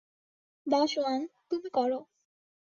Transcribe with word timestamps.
দাশওয়াং, 0.67 1.19
তুমি 1.49 1.69
করো। 1.69 1.99